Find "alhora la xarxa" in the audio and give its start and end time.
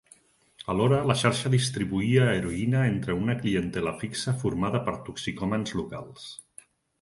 0.73-1.51